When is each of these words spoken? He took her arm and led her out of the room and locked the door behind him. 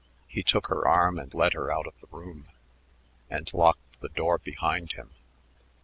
He 0.27 0.41
took 0.41 0.65
her 0.65 0.87
arm 0.87 1.19
and 1.19 1.31
led 1.31 1.53
her 1.53 1.71
out 1.71 1.85
of 1.85 1.93
the 1.99 2.07
room 2.07 2.47
and 3.29 3.53
locked 3.53 3.99
the 3.99 4.09
door 4.09 4.39
behind 4.39 4.93
him. 4.93 5.11